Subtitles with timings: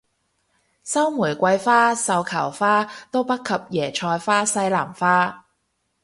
[0.83, 3.43] 收玫瑰花繡球花都不及
[3.77, 5.45] 椰菜花西蘭花